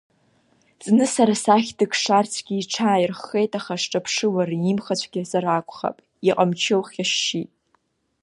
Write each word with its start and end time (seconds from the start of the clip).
Зны 0.85 1.05
сара 1.15 1.35
сахь 1.43 1.71
дыкшарцгьы 1.77 2.55
иҽааирххеит, 2.57 3.51
аха 3.59 3.75
сҿаԥшылара 3.81 4.55
имхацәгьахазар 4.71 5.45
акухап, 5.57 5.97
иҟамчы 6.29 6.75
лхьашьшьит. 6.81 7.51